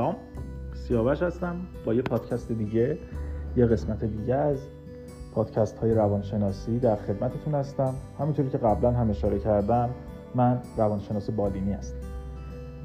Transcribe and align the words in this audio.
سلام. 0.00 0.16
سیاوش 0.74 1.22
هستم 1.22 1.56
با 1.86 1.94
یه 1.94 2.02
پادکست 2.02 2.52
دیگه 2.52 2.98
یه 3.56 3.66
قسمت 3.66 4.04
دیگه 4.04 4.34
از 4.34 4.58
پادکست 5.34 5.78
های 5.78 5.94
روانشناسی 5.94 6.78
در 6.78 6.96
خدمتتون 6.96 7.54
هستم. 7.54 7.94
همینطوری 8.18 8.48
که 8.48 8.58
قبلا 8.58 8.92
هم 8.92 9.10
اشاره 9.10 9.38
کردم 9.38 9.90
من 10.34 10.58
روانشناس 10.76 11.30
بالینی 11.30 11.72
هستم. 11.72 11.96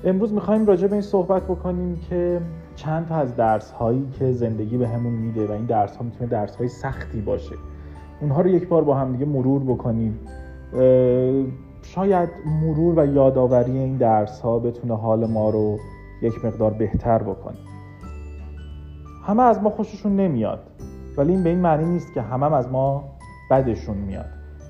امروز 0.03 0.33
می‌خوایم 0.33 0.65
راجع 0.65 0.87
به 0.87 0.93
این 0.93 1.01
صحبت 1.01 1.43
بکنیم 1.43 1.99
که 2.09 2.41
چند 2.75 3.07
تا 3.07 3.15
از 3.15 3.35
درس 3.35 3.71
هایی 3.71 4.09
که 4.19 4.31
زندگی 4.31 4.77
به 4.77 4.87
همون 4.87 5.13
میده 5.13 5.47
و 5.47 5.51
این 5.51 5.65
درس 5.65 5.97
ها 5.97 6.03
می‌تونه 6.03 6.29
درس 6.29 6.55
های 6.55 6.67
سختی 6.67 7.21
باشه. 7.21 7.55
اونها 8.21 8.41
رو 8.41 8.47
یک 8.47 8.67
بار 8.67 8.83
با 8.83 8.95
هم 8.95 9.11
دیگه 9.11 9.25
مرور 9.25 9.63
بکنیم. 9.63 10.19
شاید 11.81 12.29
مرور 12.61 12.99
و 12.99 13.13
یادآوری 13.13 13.71
این 13.71 13.97
درس 13.97 14.41
ها 14.41 14.59
بتونه 14.59 14.97
حال 14.97 15.25
ما 15.25 15.49
رو 15.49 15.77
یک 16.21 16.45
مقدار 16.45 16.73
بهتر 16.73 17.23
بکنه. 17.23 17.57
همه 19.23 19.43
از 19.43 19.63
ما 19.63 19.69
خوششون 19.69 20.15
نمیاد 20.15 20.59
ولی 21.17 21.31
این 21.31 21.43
به 21.43 21.49
این 21.49 21.59
معنی 21.59 21.85
نیست 21.85 22.13
که 22.13 22.21
همه 22.21 22.55
از 22.55 22.71
ما 22.71 23.03
بدشون 23.51 23.97
میاد. 23.97 24.25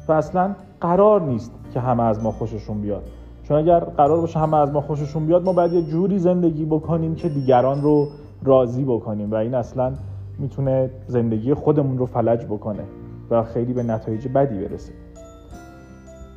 و 0.07 0.11
اصلا 0.11 0.55
قرار 0.81 1.21
نیست 1.21 1.51
که 1.73 1.79
همه 1.79 2.03
از 2.03 2.23
ما 2.23 2.31
خوششون 2.31 2.81
بیاد. 2.81 3.03
چون 3.43 3.57
اگر 3.57 3.79
قرار 3.79 4.21
باشه 4.21 4.39
همه 4.39 4.57
از 4.57 4.71
ما 4.71 4.81
خوششون 4.81 5.25
بیاد 5.25 5.43
ما 5.43 5.53
باید 5.53 5.73
یه 5.73 5.81
جوری 5.81 6.19
زندگی 6.19 6.65
بکنیم 6.65 7.15
که 7.15 7.29
دیگران 7.29 7.81
رو 7.81 8.07
راضی 8.43 8.83
بکنیم. 8.83 9.31
و 9.31 9.35
این 9.35 9.53
اصلا 9.53 9.93
می‌تونه 10.39 10.89
زندگی 11.07 11.53
خودمون 11.53 11.97
رو 11.97 12.05
فلج 12.05 12.45
بکنه 12.45 12.83
و 13.29 13.43
خیلی 13.43 13.73
به 13.73 13.83
نتایج 13.83 14.27
بدی 14.27 14.65
برسه. 14.65 14.93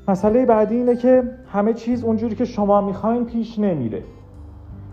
مسئله 0.09 0.47
بعدی 0.47 0.77
اینه 0.77 0.97
که 0.97 1.23
همه 1.53 1.75
چیز 1.75 2.05
اونجوری 2.05 2.37
که 2.37 2.45
شما 2.45 2.81
می‌خواین 2.81 3.25
پیش 3.25 3.59
نمیره. 3.59 4.03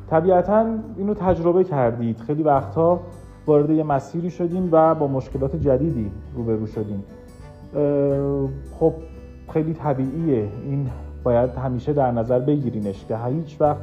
طبیعتا 0.09 0.65
اینو 0.97 1.13
تجربه 1.13 1.63
کردید. 1.63 2.19
خیلی 2.19 2.43
وقتها 2.43 2.99
وارد 3.47 3.69
یه 3.69 3.83
مسیری 3.83 4.29
شدیم 4.29 4.69
و 4.71 4.95
با 4.95 5.07
مشکلات 5.07 5.55
جدیدی 5.55 6.11
روبرو 6.35 6.67
شدیم. 6.67 7.03
خب 8.79 8.93
خیلی 9.53 9.73
طبیعیه. 9.73 10.47
این 10.63 10.87
باید 11.23 11.49
همیشه 11.49 11.93
در 11.93 12.11
نظر 12.11 12.39
بگیرینش 12.39 13.05
که 13.05 13.17
هیچ 13.17 13.61
وقت 13.61 13.81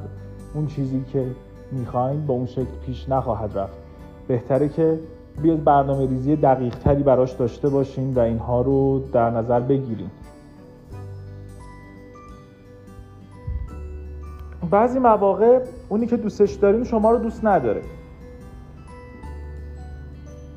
اون 0.55 0.67
چیزی 0.67 1.05
که 1.13 1.27
می‌خواین 1.73 2.27
با 2.27 2.35
اون 2.35 2.47
شکل 2.47 2.79
پیش 2.87 3.09
نخواهد 3.09 3.59
رفت. 3.59 3.79
بهتره 4.29 4.69
که 4.69 4.99
بیاد 5.43 5.65
برنامه 5.65 6.07
ریزی 6.07 6.37
دقیق 6.37 6.75
تری 6.79 7.03
براش 7.03 7.33
داشته 7.33 7.69
باشین 7.69 8.15
و 8.15 8.19
اینها 8.19 8.63
رو 8.63 9.03
در 9.13 9.31
نظر 9.31 9.61
بگیرین. 9.61 10.11
بعضی 14.73 14.99
مواقع 14.99 15.61
اونی 15.89 16.07
که 16.07 16.17
دوستش 16.17 16.53
دارین 16.53 16.85
شما 16.85 17.11
رو 17.11 17.19
دوست 17.19 17.45
نداره. 17.45 17.83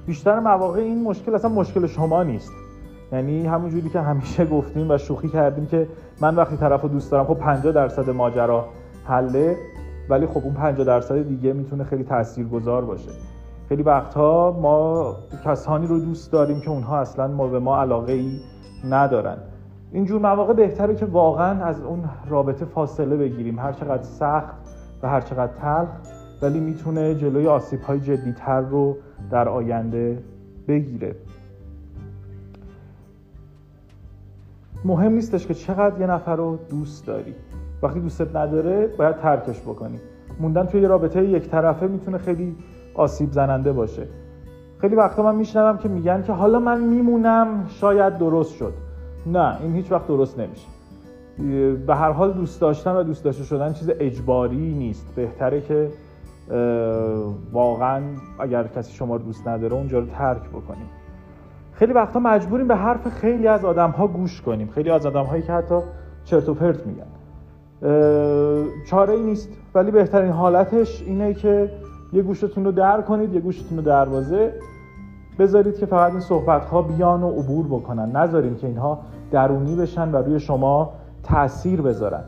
بیشتر 0.08 0.39
مواقع 0.39 0.80
این 0.80 1.03
مشکل 1.03 1.35
اصلا 1.35 1.49
مشکل 1.49 1.88
شما 1.88 2.23
نیست. 2.23 2.52
یعنی 3.11 3.45
همون 3.45 3.69
جوری 3.69 3.89
که 3.89 4.02
همیشه 4.02 4.45
گفتیم 4.45 4.91
و 4.91 4.97
شوخی 4.97 5.30
کردیم 5.30 5.66
که 5.66 5.88
من 6.21 6.36
وقتی 6.36 6.58
طرف 6.58 6.81
رو 6.81 6.89
دوست 6.89 7.11
دارم 7.11 7.25
خب 7.25 7.33
50 7.33 7.73
درصد 7.73 8.09
ماجرا 8.09 8.66
حله 9.05 9.58
ولی 10.09 10.27
خب 10.27 10.41
اون 10.43 10.53
50 10.53 10.86
درصد 10.86 11.27
دیگه 11.27 11.53
می‌تونه 11.53 11.83
خیلی 11.83 12.03
تاثیرگذار 12.03 12.86
باشه. 12.86 13.11
خیلی 13.69 13.83
وقتها 13.83 14.59
ما 14.61 15.16
کسانی 15.45 15.88
رو 15.88 15.99
دوست 15.99 16.31
داریم 16.31 16.59
که 16.59 16.69
اونها 16.69 16.99
اصلا 16.99 17.27
ما 17.27 17.47
به 17.47 17.59
ما 17.59 17.81
علاقه 17.81 18.13
ای 18.13 18.39
ندارن. 18.89 19.38
اینجور 19.96 20.22
مواقع 20.22 20.54
بهتره 20.54 20.96
که 20.96 21.06
واقعا 21.06 21.66
از 21.66 21.82
اون 21.82 22.04
رابطه 22.30 22.66
فاصله 22.66 23.18
بگیریم. 23.18 23.60
هر 23.60 23.72
چقدر 23.72 24.04
سخت 24.04 24.56
و 25.04 25.10
هر 25.10 25.22
چقدر 25.22 25.52
تلخ 25.54 25.90
ولی 26.42 26.60
می‌تونه 26.60 27.16
جلوی 27.16 27.48
آسیب 27.48 27.82
های 27.82 28.00
جدیتر 28.00 28.62
رو 28.62 28.98
در 29.32 29.50
آینده 29.50 30.23
بگیره. 30.67 31.16
مهم 34.86 35.11
نیستش 35.11 35.48
که 35.48 35.54
چقدر 35.54 36.02
یه 36.02 36.08
نفر 36.08 36.36
رو 36.36 36.58
دوست 36.70 37.08
داری. 37.08 37.36
وقتی 37.84 38.00
دوستت 38.00 38.36
نداره 38.36 38.88
باید 38.88 39.17
ترکش 39.17 39.61
بکنی. 39.61 40.00
موندن 40.39 40.66
توی 40.66 40.82
یه 40.82 40.88
رابطه 40.88 41.26
یک 41.26 41.50
طرفه 41.50 41.88
می‌تونه 41.88 42.17
خیلی 42.17 42.55
آسیب 42.95 43.32
زننده 43.32 43.72
باشه. 43.73 44.08
خیلی 44.78 44.95
وقتا 44.95 45.23
من 45.23 45.36
میشنوم 45.36 45.78
که 45.78 45.89
میگن 45.89 46.23
که 46.23 46.34
حالا 46.34 46.60
من 46.60 46.82
میمونم 46.82 47.66
شاید 47.67 48.17
درست 48.17 48.55
شد. 48.55 48.85
نه 49.25 49.61
این 49.61 49.75
هیچ 49.75 49.91
وقت 49.91 50.08
درست 50.08 50.39
نمیشه. 50.39 50.67
به 51.87 51.95
هر 51.95 52.11
حال 52.11 52.33
دوست 52.33 52.61
داشتن 52.61 52.95
و 52.95 53.03
دوست 53.03 53.23
داشته 53.23 53.43
شدن 53.43 53.73
چیز 53.73 53.91
اجباری 53.99 54.73
نیست. 54.73 55.15
بهتره 55.15 55.61
که 55.61 55.89
واقعا 57.52 58.02
اگر 58.39 58.67
کسی 58.67 58.93
شما 58.93 59.15
رو 59.15 59.21
دوست 59.21 59.47
نداره 59.47 59.73
اونجا 59.73 59.99
رو 59.99 60.05
ترک 60.05 60.49
بکنیم. 60.49 60.89
خیلی 61.73 61.93
وقتا 61.93 62.19
مجبوریم 62.19 62.67
به 62.67 62.75
حرف 62.75 63.08
خیلی 63.08 63.47
از 63.47 63.65
آدم 63.65 63.89
ها 63.89 64.08
گوش 64.08 64.41
کنیم. 64.41 64.67
خیلی 64.67 64.89
از 64.89 65.05
آدم 65.05 65.23
هایی 65.23 65.43
که 65.43 65.53
حتی 65.53 65.75
چرت 66.25 66.49
و 66.49 66.53
پرت 66.53 66.87
میگن. 66.87 67.07
چاره 68.87 69.13
ای 69.13 69.23
نیست. 69.23 69.49
ولی 69.75 69.92
بهترین 69.92 70.31
حالتش 70.31 71.02
اینه 71.02 71.33
که 71.33 71.71
یه 72.13 72.21
گوشتون 72.21 72.65
رو 72.65 72.71
در 72.71 73.02
کنید 73.02 73.33
یه 73.33 73.39
گوشتون 73.39 73.77
رو 73.77 73.83
دروازه 73.83 74.53
بذارید 75.40 75.78
که 75.78 75.86
فقط 75.86 76.12
این 76.12 76.20
صحبت 76.20 76.66
ها 76.66 76.82
بیان 76.82 77.23
و 77.23 77.30
عبور 77.30 77.66
بکنن. 77.68 78.16
نذارین 78.16 78.56
که 78.56 78.68
اینها 78.68 79.00
درونی 79.32 79.76
بشن 79.76 80.12
و 80.12 80.16
روی 80.16 80.40
شما 80.40 80.94
تاثیر 81.23 81.82
بذارن. 81.82 82.23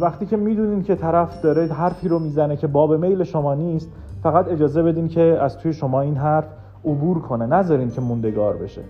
وقتی 0.00 0.26
که 0.26 0.36
می‌دونین 0.36 0.82
که 0.82 0.94
طرف 0.94 1.42
داره 1.42 1.66
حرفی 1.66 2.08
رو 2.08 2.18
می‌زنه 2.18 2.56
که 2.56 2.66
باب 2.66 2.94
میل 2.94 3.22
شما 3.22 3.54
نیست 3.54 3.88
فقط 4.22 4.48
اجازه 4.48 4.82
بدین 4.82 5.08
که 5.08 5.38
از 5.40 5.58
توی 5.58 5.72
شما 5.72 6.00
این 6.00 6.16
حرف 6.16 6.46
عبور 6.84 7.18
کنه. 7.18 7.46
نذارین 7.46 7.90
که 7.90 8.00
موندگار 8.00 8.56
بشه. 8.56 8.82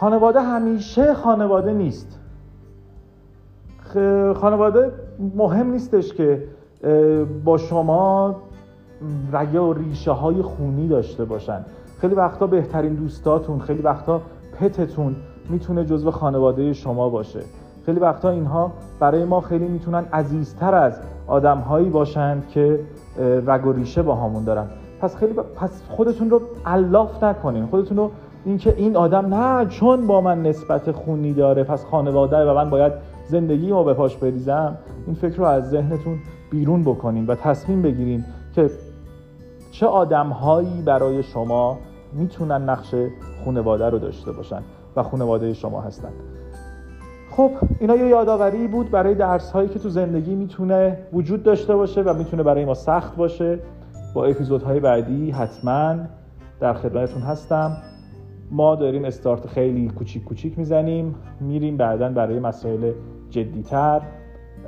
خانواده 0.00 0.40
همیشه 0.40 1.14
خانواده 1.14 1.72
نیست. 1.72 2.20
خانواده 4.34 4.92
مهم 5.36 5.70
نیستش 5.70 6.14
که 6.14 6.42
با 7.44 7.58
شما 7.58 8.36
و 9.32 9.72
ریشه 9.72 10.12
های 10.12 10.42
خونی 10.42 10.88
داشته 10.88 11.24
باشن. 11.24 11.64
خیلی 12.00 12.14
وقتا 12.14 12.46
بهترین 12.46 12.94
دوستاتون 12.94 13.58
خیلی 13.58 13.82
وقتا 13.82 14.20
پتتون 14.60 15.16
می‌تونه 15.48 15.84
جزو 15.84 16.10
خانواده 16.10 16.72
شما 16.72 17.08
باشه. 17.08 17.40
خیلی 17.86 18.00
وقتا 18.00 18.30
اینها 18.30 18.72
برای 19.00 19.24
ما 19.24 19.40
خیلی 19.40 19.68
می‌تونن 19.68 20.04
عزیزتر 20.12 20.74
از 20.74 21.00
آدمهایی 21.26 21.88
باشند 21.88 22.48
که 22.48 22.80
رگ 23.46 23.66
و 23.66 23.72
ریشه 23.72 24.02
با 24.02 24.14
همون 24.14 24.44
دارن. 24.44 24.66
پس 25.00 25.16
خیلی 25.16 25.32
پس 25.32 25.82
خودتون 25.88 26.30
رو 26.30 26.40
علاف 26.66 27.24
نکنین. 27.24 27.66
خودتون 27.66 27.96
رو 27.96 28.10
اینکه 28.44 28.74
این 28.76 28.96
آدم 28.96 29.34
نه 29.34 29.66
چون 29.66 30.06
با 30.06 30.20
من 30.20 30.42
نسبت 30.42 30.90
خونی 30.90 31.32
داره 31.32 31.64
پس 31.64 31.84
خانواده 31.84 32.50
و 32.50 32.54
من 32.54 32.70
باید 32.70 32.92
زندگی 33.28 33.72
ما 33.72 33.82
به 33.82 33.94
پاش 33.94 34.16
بریزم. 34.16 34.76
این 35.06 35.14
فکر 35.14 35.36
رو 35.36 35.44
از 35.44 35.70
ذهنتون 35.70 36.18
بیرون 36.50 36.82
بکنین 36.82 37.26
و 37.26 37.34
تصمیم 37.34 37.82
بگیرین 37.82 38.24
که 38.56 38.70
چه 39.70 39.86
آدمهایی 39.86 40.82
برای 40.82 41.22
شما 41.22 41.78
می‌تونن 42.12 42.68
نقش 42.68 42.94
خانواده 43.44 43.90
رو 43.90 43.98
داشته 43.98 44.32
باشن 44.32 44.62
و 44.96 45.02
خانواده 45.02 45.54
شما 45.54 45.80
هستن. 45.80 46.08
خب 47.30 47.50
اینا 47.80 47.96
یه 47.96 48.06
یادآوری 48.06 48.68
بود 48.68 48.90
برای 48.90 49.14
درس 49.14 49.50
هایی 49.50 49.68
که 49.68 49.78
تو 49.78 49.88
زندگی 49.88 50.34
می‌تونه 50.34 50.98
وجود 51.12 51.42
داشته 51.42 51.76
باشه 51.76 52.02
و 52.02 52.14
می‌تونه 52.14 52.42
برای 52.42 52.64
ما 52.64 52.74
سخت 52.74 53.16
باشه. 53.16 53.58
با 54.14 54.24
اپیزودهای 54.24 54.80
بعدی 54.80 55.30
حتما 55.30 55.96
در 56.60 56.74
خدمتتون 56.74 57.22
هستم. 57.22 57.76
ما 58.50 58.74
داریم 58.74 59.04
استارت 59.04 59.46
خیلی 59.46 59.88
کوچیک 59.88 60.24
کوچیک 60.24 60.58
می‌زنیم. 60.58 61.14
میریم 61.40 61.76
بعدا 61.76 62.08
برای 62.08 62.38
مسائل 62.38 62.92
جدیتر. 63.30 64.00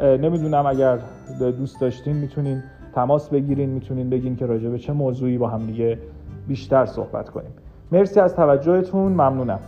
نمی‌دونم 0.02 0.66
اگر 0.66 0.98
دوست 1.40 1.80
داشتین 1.80 2.16
می‌تونین 2.16 2.62
تماس 2.98 3.28
بگیرین 3.28 3.70
می‌تونین 3.70 4.10
بگین 4.10 4.36
که 4.36 4.46
راجع 4.46 4.68
به 4.68 4.78
چه 4.78 4.92
موضوعی 4.92 5.38
با 5.38 5.48
هم 5.48 5.66
دیگه 5.66 5.98
بیشتر 6.48 6.86
صحبت 6.86 7.30
کنیم. 7.30 7.50
مرسی 7.92 8.20
از 8.20 8.34
توجهتون 8.34 9.12
ممنونم. 9.12 9.58